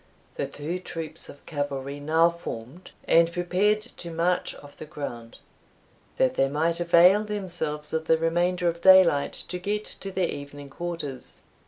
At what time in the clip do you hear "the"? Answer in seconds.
0.33-0.47, 4.75-4.85, 8.05-8.17